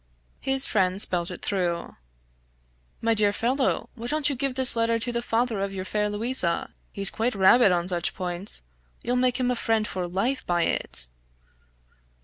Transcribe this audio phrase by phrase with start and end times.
[0.41, 1.95] His friend spelt it through.
[3.01, 6.09] "My dear fellow, why don't you give this letter to the father of your fair
[6.09, 8.63] Louisa; he's quite rabid on such points;
[9.03, 11.05] you'll make him a friend for life by it!"